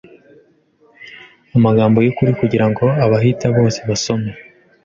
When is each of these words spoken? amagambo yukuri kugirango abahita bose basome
amagambo 1.57 1.97
yukuri 2.05 2.31
kugirango 2.39 2.85
abahita 3.05 3.45
bose 3.57 3.79
basome 3.89 4.31